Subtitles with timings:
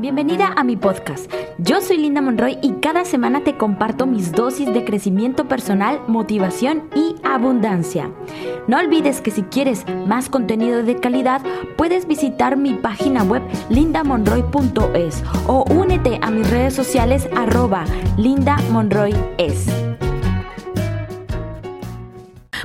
[0.00, 1.30] Bienvenida a mi podcast.
[1.58, 6.88] Yo soy Linda Monroy y cada semana te comparto mis dosis de crecimiento personal, motivación
[6.96, 8.10] y abundancia.
[8.66, 11.42] No olvides que si quieres más contenido de calidad,
[11.76, 17.84] puedes visitar mi página web lindamonroy.es o únete a mis redes sociales arroba
[18.16, 19.66] lindamonroyes.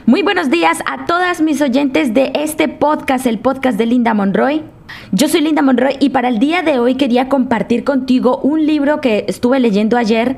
[0.05, 4.75] Muy buenos días a todas mis oyentes de este podcast, el podcast de Linda Monroy.
[5.11, 9.02] Yo soy Linda Monroy y para el día de hoy quería compartir contigo un libro
[9.02, 10.38] que estuve leyendo ayer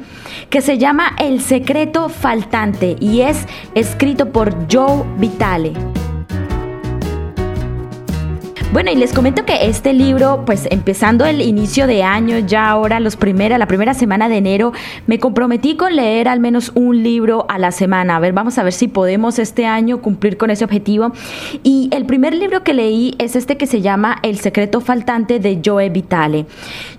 [0.49, 5.73] que se llama El secreto faltante y es escrito por Joe Vitale.
[8.77, 12.99] Bueno, y les comento que este libro, pues empezando el inicio de año, ya ahora
[12.99, 14.71] los primera, la primera semana de enero,
[15.07, 18.15] me comprometí con leer al menos un libro a la semana.
[18.15, 21.11] A ver, vamos a ver si podemos este año cumplir con ese objetivo.
[21.63, 25.59] Y el primer libro que leí es este que se llama El secreto faltante de
[25.65, 26.45] Joe Vitale.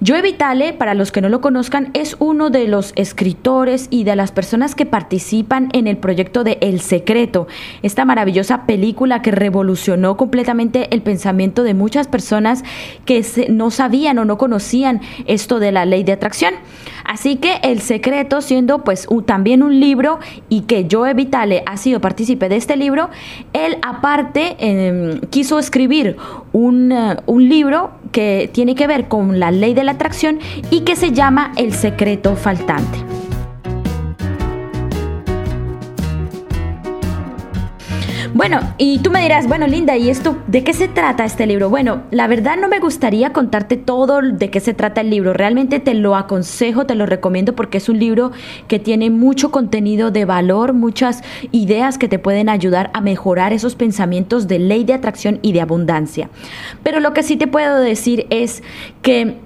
[0.05, 4.17] Joe Vitale, para los que no lo conozcan, es uno de los escritores y de
[4.17, 7.47] las personas que participan en el proyecto de El secreto,
[7.85, 12.64] esta maravillosa película que revolucionó completamente el pensamiento de muchas personas
[13.05, 16.55] que no sabían o no conocían esto de la ley de atracción.
[17.05, 20.19] Así que el secreto, siendo pues también un libro
[20.50, 23.08] y que Joe Vitale ha sido partícipe de este libro,
[23.55, 26.16] él aparte em, quiso escribir
[26.52, 30.39] un, uh, un libro que tiene que ver con la ley de la atracción
[30.70, 33.17] y que se llama El secreto faltante.
[38.34, 41.71] Bueno, y tú me dirás, bueno, Linda, ¿y esto de qué se trata este libro?
[41.71, 45.33] Bueno, la verdad no me gustaría contarte todo de qué se trata el libro.
[45.33, 48.33] Realmente te lo aconsejo, te lo recomiendo porque es un libro
[48.69, 53.75] que tiene mucho contenido de valor, muchas ideas que te pueden ayudar a mejorar esos
[53.75, 56.29] pensamientos de ley de atracción y de abundancia.
[56.83, 58.63] Pero lo que sí te puedo decir es
[59.01, 59.37] que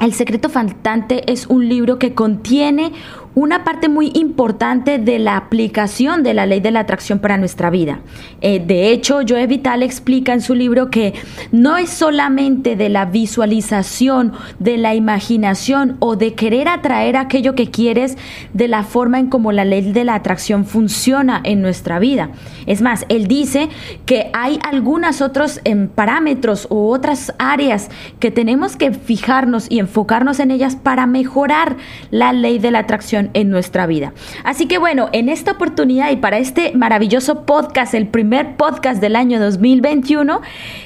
[0.00, 2.92] el secreto faltante es un libro que contiene
[3.34, 7.70] una parte muy importante de la aplicación de la ley de la atracción para nuestra
[7.70, 8.00] vida.
[8.40, 11.14] Eh, de hecho, Joe Vital explica en su libro que
[11.50, 17.70] no es solamente de la visualización, de la imaginación o de querer atraer aquello que
[17.70, 18.16] quieres
[18.52, 22.30] de la forma en como la ley de la atracción funciona en nuestra vida.
[22.66, 23.68] Es más, él dice
[24.06, 30.38] que hay algunos otros em, parámetros u otras áreas que tenemos que fijarnos y enfocarnos
[30.40, 31.76] en ellas para mejorar
[32.10, 34.12] la ley de la atracción en nuestra vida.
[34.44, 39.16] Así que bueno, en esta oportunidad y para este maravilloso podcast, el primer podcast del
[39.16, 40.40] año 2021,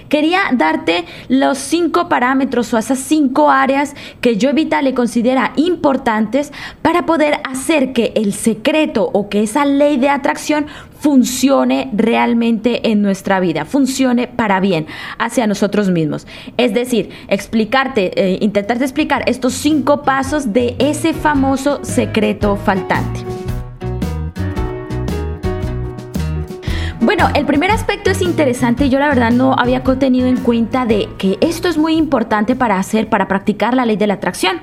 [0.08, 6.52] quería darte los cinco parámetros o esas cinco áreas que yo Evita le considera importantes
[6.82, 10.66] para poder hacer que el secreto o que esa ley de atracción
[11.00, 14.86] funcione realmente en nuestra vida, funcione para bien
[15.18, 16.26] hacia nosotros mismos.
[16.56, 23.20] Es decir, explicarte, eh, intentarte explicar estos cinco pasos de ese famoso secreto faltante.
[27.00, 28.90] Bueno, el primer aspecto es interesante.
[28.90, 32.78] Yo la verdad no había tenido en cuenta de que esto es muy importante para
[32.78, 34.60] hacer, para practicar la ley de la atracción.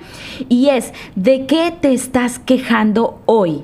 [0.47, 3.63] Y es, ¿de qué te estás quejando hoy?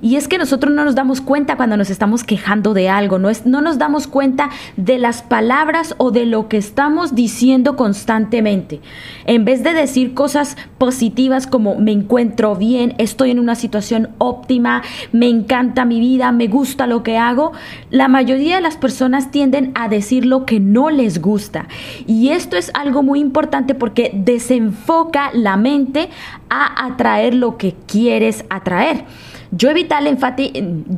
[0.00, 3.28] Y es que nosotros no nos damos cuenta cuando nos estamos quejando de algo, no,
[3.30, 8.80] es, no nos damos cuenta de las palabras o de lo que estamos diciendo constantemente.
[9.26, 14.82] En vez de decir cosas positivas como me encuentro bien, estoy en una situación óptima,
[15.12, 17.52] me encanta mi vida, me gusta lo que hago,
[17.90, 21.66] la mayoría de las personas tienden a decir lo que no les gusta.
[22.06, 26.08] Y esto es algo muy importante porque desenfoca la mente
[26.48, 29.04] a atraer lo que quieres atraer.
[29.52, 30.16] Vitale,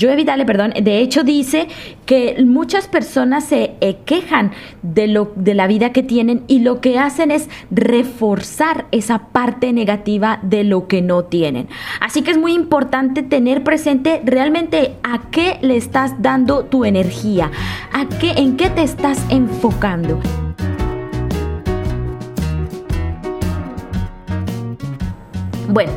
[0.00, 1.66] Joe Vitale, perdón, de hecho dice
[2.06, 6.80] que muchas personas se eh, quejan de, lo, de la vida que tienen y lo
[6.80, 11.68] que hacen es reforzar esa parte negativa de lo que no tienen.
[12.00, 17.50] Así que es muy importante tener presente realmente a qué le estás dando tu energía,
[17.92, 20.20] a qué, en qué te estás enfocando.
[25.68, 25.92] Bueno,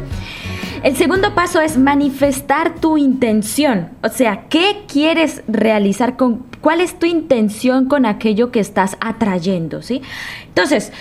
[0.84, 3.90] el segundo paso es manifestar tu intención.
[4.04, 9.82] O sea, ¿qué quieres realizar con cuál es tu intención con aquello que estás atrayendo,
[9.82, 10.02] ¿sí?
[10.48, 10.92] Entonces,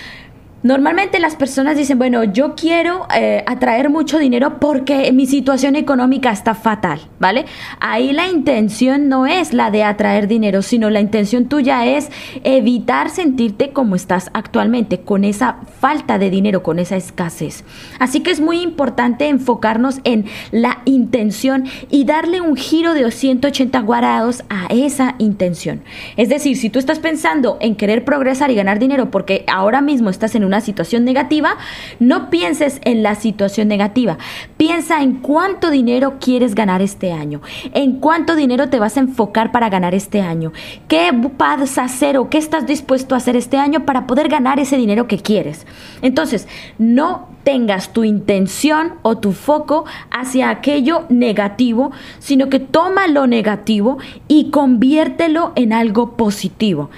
[0.63, 6.31] Normalmente las personas dicen, bueno, yo quiero eh, atraer mucho dinero porque mi situación económica
[6.31, 7.45] está fatal, ¿vale?
[7.79, 12.09] Ahí la intención no es la de atraer dinero, sino la intención tuya es
[12.43, 17.63] evitar sentirte como estás actualmente, con esa falta de dinero, con esa escasez.
[17.99, 23.81] Así que es muy importante enfocarnos en la intención y darle un giro de 180
[23.83, 25.81] grados a esa intención.
[26.17, 30.09] Es decir, si tú estás pensando en querer progresar y ganar dinero porque ahora mismo
[30.09, 31.55] estás en una una situación negativa,
[31.99, 34.17] no pienses en la situación negativa.
[34.57, 37.41] Piensa en cuánto dinero quieres ganar este año,
[37.73, 40.53] en cuánto dinero te vas a enfocar para ganar este año,
[40.87, 44.59] qué vas a hacer o qué estás dispuesto a hacer este año para poder ganar
[44.59, 45.67] ese dinero que quieres.
[46.01, 46.47] Entonces,
[46.79, 53.99] no tengas tu intención o tu foco hacia aquello negativo, sino que toma lo negativo
[54.27, 56.89] y conviértelo en algo positivo.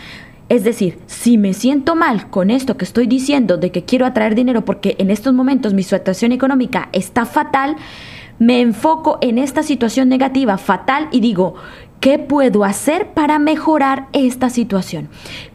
[0.49, 4.33] Es decir, si me siento mal con esto que estoy diciendo de que quiero atraer
[4.33, 7.75] dinero porque en estos momentos mi situación económica está fatal,
[8.39, 11.53] me enfoco en esta situación negativa fatal y digo,
[11.99, 15.09] ¿qué puedo hacer para mejorar esta situación?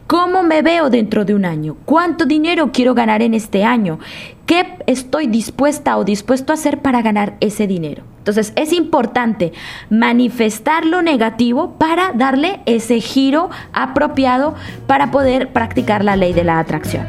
[0.07, 1.75] ¿Cómo me veo dentro de un año?
[1.83, 3.99] ¿Cuánto dinero quiero ganar en este año?
[4.45, 8.03] ¿Qué estoy dispuesta o dispuesto a hacer para ganar ese dinero?
[8.19, 9.53] Entonces es importante
[9.89, 14.53] manifestar lo negativo para darle ese giro apropiado
[14.85, 17.07] para poder practicar la ley de la atracción.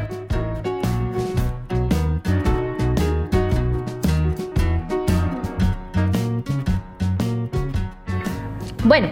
[8.83, 9.09] Bueno,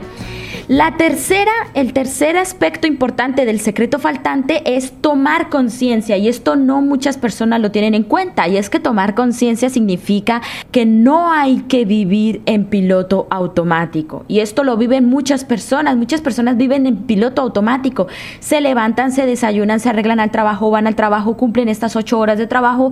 [0.67, 6.81] la tercera, el tercer aspecto importante del secreto faltante es tomar conciencia y esto no
[6.81, 10.41] muchas personas lo tienen en cuenta y es que tomar conciencia significa
[10.71, 16.21] que no hay que vivir en piloto automático y esto lo viven muchas personas, muchas
[16.21, 18.07] personas viven en piloto automático,
[18.39, 22.39] se levantan, se desayunan, se arreglan al trabajo, van al trabajo, cumplen estas ocho horas
[22.39, 22.91] de trabajo,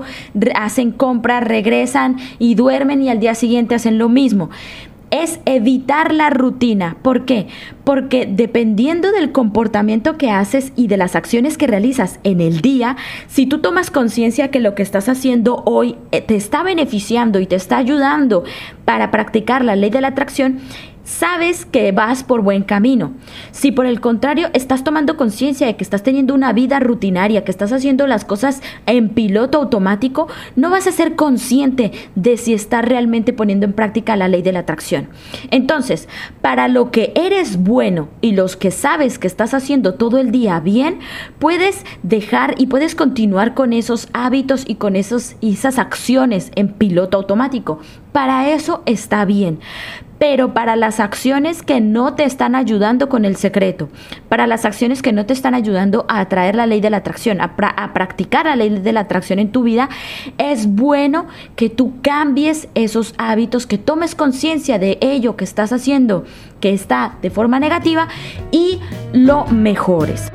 [0.53, 4.51] hacen compras, regresan y duermen y al día siguiente hacen lo mismo
[5.13, 6.97] es evitar la rutina.
[7.03, 7.45] ¿Por qué?
[7.83, 12.97] Porque dependiendo del comportamiento que haces y de las acciones que realizas en el día,
[13.27, 17.45] si tú tomas conciencia que lo que estás haciendo hoy eh, te está beneficiando y
[17.45, 18.43] te está ayudando
[18.85, 20.59] para practicar la ley de la atracción,
[21.03, 23.13] sabes que vas por buen camino.
[23.51, 27.51] Si por el contrario estás tomando conciencia de que estás teniendo una vida rutinaria, que
[27.51, 32.85] estás haciendo las cosas en piloto automático, no vas a ser consciente de si estás
[32.85, 35.09] realmente poniendo en práctica la ley de la atracción.
[35.51, 36.07] Entonces,
[36.41, 40.59] para lo que eres bueno y los que sabes que estás haciendo todo el día
[40.59, 40.99] bien,
[41.39, 47.17] puedes dejar y puedes continuar con esos hábitos y con esos, esas acciones en piloto
[47.17, 47.79] automático.
[48.11, 49.59] Para eso está bien
[50.23, 53.89] pero para las acciones que no te están ayudando con el secreto,
[54.29, 57.41] para las acciones que no te están ayudando a atraer la ley de la atracción,
[57.41, 57.57] a,
[57.93, 59.89] practicar la ley de la atracción en tu vida,
[60.37, 61.25] es bueno
[61.57, 66.23] que tú cambies esos hábitos, que tomes conciencia de ello que estás haciendo,
[66.61, 68.07] que está de forma negativa
[68.49, 68.79] y
[69.11, 70.31] lo mejores.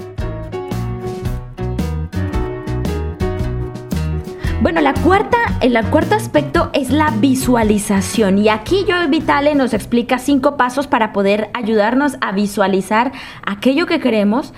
[4.60, 8.38] Bueno, la cuarta, el cuarto aspecto es la visualización.
[8.38, 13.12] Y aquí Joe Vitale nos explica cinco pasos para poder ayudarnos a visualizar
[13.46, 14.52] aquello que queremos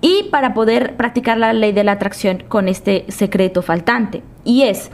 [0.00, 4.22] y para poder practicar la ley de la atracción con este secreto faltante.
[4.44, 4.90] Y es,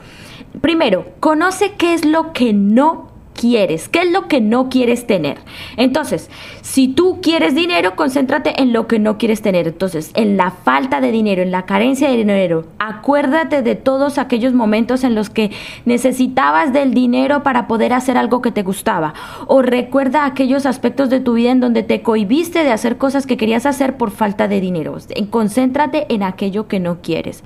[0.59, 5.37] primero, conoce qué es lo que no quieres, qué es lo que no quieres tener.
[5.77, 6.29] Entonces,
[6.61, 9.67] si tú quieres dinero, concéntrate en lo que no quieres tener.
[9.67, 14.53] Entonces, en la falta de dinero, en la carencia de dinero, acuérdate de todos aquellos
[14.53, 15.51] momentos en los que
[15.85, 19.13] necesitabas del dinero para poder hacer algo que te gustaba.
[19.47, 23.37] O recuerda aquellos aspectos de tu vida en donde te cohibiste de hacer cosas que
[23.37, 24.97] querías hacer por falta de dinero.
[25.29, 27.43] Concéntrate en aquello que no quieres.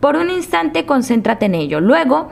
[0.00, 1.80] Por un instante, concéntrate en ello.
[1.80, 2.28] Luego,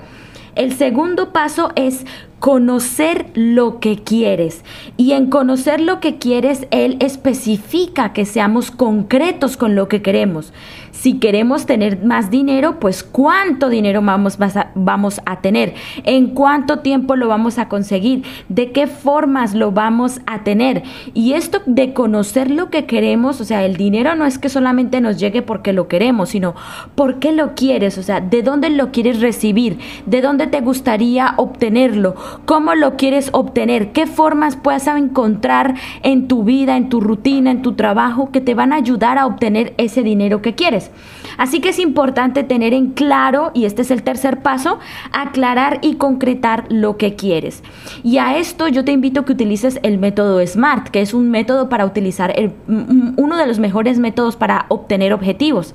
[0.55, 2.07] el segundo paso es
[2.39, 4.65] conocer lo que quieres.
[4.97, 10.53] Y en conocer lo que quieres, Él especifica que seamos concretos con lo que queremos.
[10.91, 15.75] Si queremos tener más dinero, pues cuánto dinero vamos, a, vamos a tener,
[16.05, 20.85] en cuánto tiempo lo vamos a conseguir, de qué formas lo vamos a tener.
[21.13, 25.01] Y esto de conocer lo que queremos, o sea, el dinero no es que solamente
[25.01, 26.55] nos llegue porque lo queremos, sino
[26.95, 32.15] porque lo quieres, o sea, de dónde lo quieres recibir, de dónde te gustaría obtenerlo,
[32.45, 37.63] cómo lo quieres obtener, qué formas puedas encontrar en tu vida, en tu rutina, en
[37.63, 40.91] tu trabajo que te van a ayudar a obtener ese dinero que quieres.
[41.39, 44.79] Así que es importante tener en claro, y este es el tercer paso,
[45.13, 47.63] aclarar y concretar lo que quieres.
[48.03, 51.31] Y a esto yo te invito a que utilices el método SMART, que es un
[51.31, 52.35] método para utilizar,
[52.69, 55.75] uno de los mejores métodos para obtener objetivos.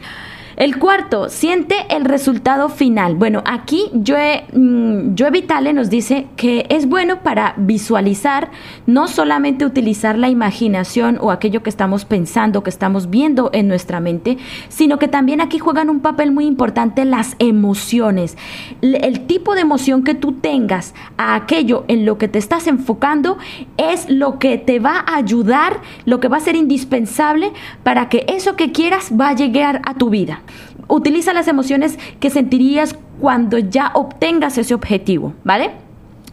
[0.59, 3.15] El cuarto, siente el resultado final.
[3.15, 8.51] Bueno, aquí Joe, mm, Joe Vitale nos dice que es bueno para visualizar,
[8.85, 14.01] no solamente utilizar la imaginación o aquello que estamos pensando, que estamos viendo en nuestra
[14.01, 14.37] mente,
[14.67, 18.37] sino que también aquí juegan un papel muy importante las emociones.
[18.81, 23.37] El tipo de emoción que tú tengas a aquello en lo que te estás enfocando
[23.77, 28.25] es lo que te va a ayudar, lo que va a ser indispensable para que
[28.27, 30.41] eso que quieras va a llegar a tu vida.
[30.89, 35.71] Utiliza las emociones que sentirías cuando ya obtengas ese objetivo, ¿vale?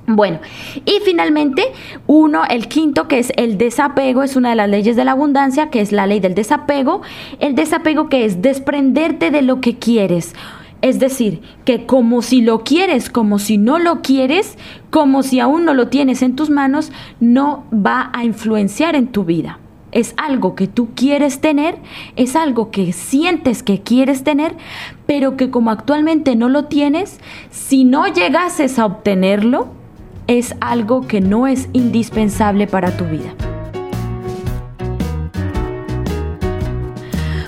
[0.09, 0.39] Bueno,
[0.85, 1.65] y finalmente,
[2.07, 5.69] uno, el quinto, que es el desapego, es una de las leyes de la abundancia,
[5.69, 7.03] que es la ley del desapego.
[7.41, 10.35] El desapego que es desprenderte de lo que quieres.
[10.81, 14.57] Es decir, que como si lo quieres, como si no lo quieres,
[14.91, 19.25] como si aún no lo tienes en tus manos, no va a influenciar en tu
[19.25, 19.59] vida.
[19.93, 21.79] Es algo que tú quieres tener,
[22.17, 24.55] es algo que sientes que quieres tener,
[25.07, 29.69] pero que como actualmente no lo tienes, si no llegases a obtenerlo,
[30.27, 33.35] es algo que no es indispensable para tu vida.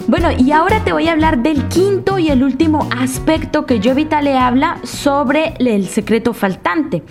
[0.08, 3.92] Bueno, y ahora te voy a hablar del quinto y el último aspecto que yo
[3.94, 7.02] le habla sobre el secreto faltante,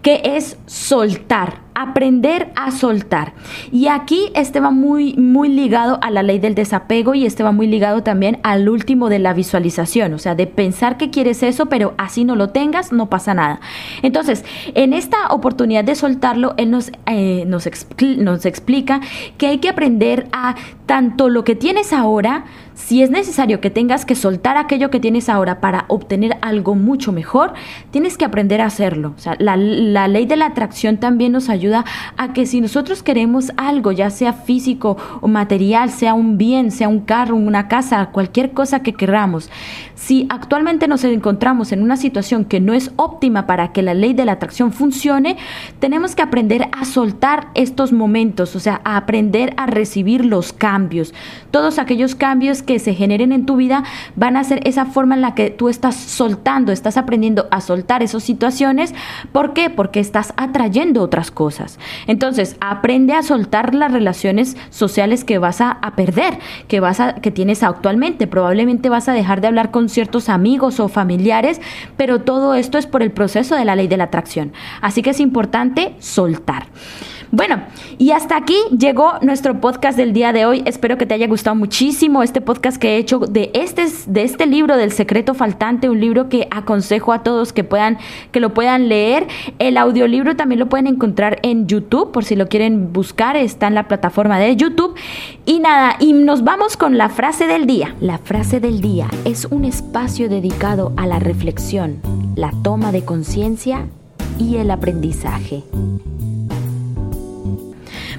[0.00, 3.34] que es soltar aprender a soltar.
[3.70, 7.52] Y aquí este va muy, muy ligado a la ley del desapego y este va
[7.52, 11.66] muy ligado también al último de la visualización, o sea, de pensar que quieres eso,
[11.66, 13.60] pero así no lo tengas, no pasa nada.
[14.02, 14.42] Entonces,
[14.74, 17.68] en esta oportunidad de soltarlo, él nos, eh, nos,
[18.16, 19.02] nos explica
[19.36, 20.54] que hay que aprender a
[20.86, 25.28] tanto lo que tienes ahora, si es necesario que tengas que soltar aquello que tienes
[25.28, 27.54] ahora para obtener algo mucho mejor,
[27.90, 29.14] tienes que aprender a hacerlo.
[29.16, 31.84] O sea, la, la ley de la atracción también nos ayuda
[32.16, 36.88] a que si nosotros queremos algo, ya sea físico o material, sea un bien, sea
[36.88, 39.50] un carro, una casa, cualquier cosa que queramos,
[39.96, 44.12] si actualmente nos encontramos en una situación que no es óptima para que la ley
[44.12, 45.38] de la atracción funcione,
[45.80, 51.14] tenemos que aprender a soltar estos momentos, o sea, a aprender a recibir los cambios.
[51.50, 53.84] Todos aquellos cambios que se generen en tu vida
[54.16, 58.02] van a ser esa forma en la que tú estás soltando, estás aprendiendo a soltar
[58.02, 58.94] esas situaciones.
[59.32, 59.70] ¿Por qué?
[59.70, 61.78] Porque estás atrayendo otras cosas.
[62.06, 67.30] Entonces, aprende a soltar las relaciones sociales que vas a, perder, que vas a, que
[67.30, 68.26] tienes actualmente.
[68.26, 71.60] Probablemente vas a dejar de hablar con ciertos amigos o familiares,
[71.96, 74.52] pero todo esto es por el proceso de la ley de la atracción.
[74.80, 76.66] Así que es importante soltar.
[77.32, 77.62] Bueno,
[77.98, 80.62] y hasta aquí llegó nuestro podcast del día de hoy.
[80.64, 84.46] Espero que te haya gustado muchísimo este podcast que he hecho de este, de este
[84.46, 87.98] libro del secreto faltante, un libro que aconsejo a todos que puedan,
[88.30, 89.26] que lo puedan leer.
[89.58, 93.74] El audiolibro también lo pueden encontrar en YouTube, por si lo quieren buscar, está en
[93.74, 94.94] la plataforma de YouTube.
[95.44, 97.94] Y nada, y nos vamos con la frase del día.
[98.00, 102.00] La frase del día es un espacio dedicado a la reflexión,
[102.36, 103.86] la toma de conciencia
[104.38, 105.64] y el aprendizaje.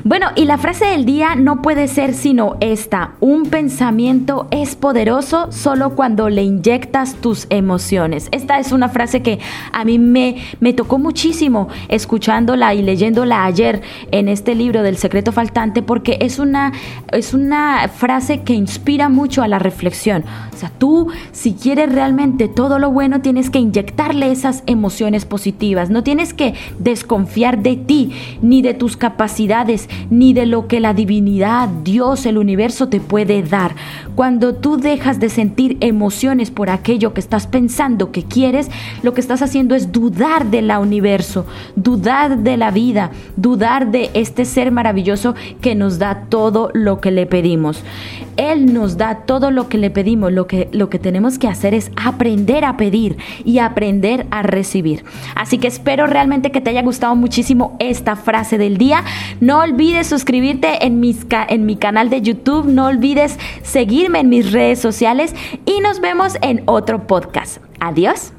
[0.08, 3.16] Bueno, y la frase del día no puede ser sino esta.
[3.20, 8.30] Un pensamiento es poderoso solo cuando le inyectas tus emociones.
[8.32, 9.40] Esta es una frase que
[9.74, 15.34] a mí me, me tocó muchísimo escuchándola y leyéndola ayer en este libro del secreto
[15.34, 16.72] faltante porque es una,
[17.12, 20.24] es una frase que inspira mucho a la reflexión.
[20.54, 25.90] O sea, tú si quieres realmente todo lo bueno tienes que inyectarle esas emociones positivas.
[25.90, 30.94] No tienes que desconfiar de ti ni de tus capacidades ni de lo que la
[30.94, 33.75] divinidad, Dios, el universo te puede dar.
[34.16, 38.70] Cuando tú dejas de sentir emociones por aquello que estás pensando que quieres,
[39.04, 44.46] lo que estás haciendo es dudar del universo, dudar de la vida, dudar de este
[44.46, 47.84] ser maravilloso que nos da todo lo que le pedimos.
[48.36, 51.74] Él nos da todo lo que le pedimos, lo que, lo que tenemos que hacer
[51.74, 55.04] es aprender a pedir y aprender a recibir.
[55.36, 59.04] Así que espero realmente que te haya gustado muchísimo esta frase del día.
[59.39, 64.51] No olvides suscribirte en, mis, en mi canal de YouTube, no olvides seguirme en mis
[64.51, 65.34] redes sociales
[65.65, 67.57] y nos vemos en otro podcast.
[67.79, 68.34] Adiós.